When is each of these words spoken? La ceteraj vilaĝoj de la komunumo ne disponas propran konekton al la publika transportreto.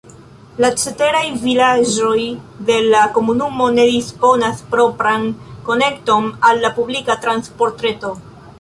La 0.63 0.69
ceteraj 0.83 1.25
vilaĝoj 1.41 2.23
de 2.69 2.77
la 2.93 3.03
komunumo 3.19 3.67
ne 3.75 3.85
disponas 3.97 4.65
propran 4.73 5.29
konekton 5.69 6.29
al 6.51 6.63
la 6.67 6.73
publika 6.81 7.21
transportreto. 7.29 8.15